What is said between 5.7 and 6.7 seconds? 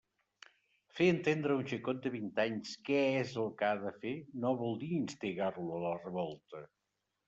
a la revolta!